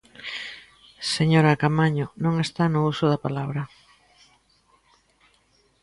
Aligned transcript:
Señora 1.15 1.59
Caamaño, 1.61 2.07
non 2.23 2.33
está 2.45 2.63
no 2.69 2.79
uso 2.91 3.05
da 3.11 3.23
palabra. 3.25 3.61